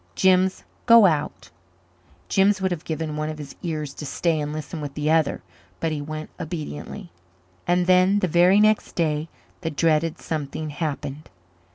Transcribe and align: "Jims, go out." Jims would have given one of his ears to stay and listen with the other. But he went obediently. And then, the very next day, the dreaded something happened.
"Jims, 0.15 0.63
go 0.87 1.05
out." 1.05 1.51
Jims 2.27 2.59
would 2.59 2.71
have 2.71 2.83
given 2.85 3.15
one 3.17 3.29
of 3.29 3.37
his 3.37 3.55
ears 3.61 3.93
to 3.93 4.03
stay 4.07 4.39
and 4.39 4.51
listen 4.51 4.81
with 4.81 4.95
the 4.95 5.11
other. 5.11 5.43
But 5.79 5.91
he 5.91 6.01
went 6.01 6.31
obediently. 6.39 7.11
And 7.67 7.85
then, 7.85 8.17
the 8.17 8.27
very 8.27 8.59
next 8.59 8.95
day, 8.95 9.29
the 9.61 9.69
dreaded 9.69 10.17
something 10.19 10.71
happened. 10.71 11.29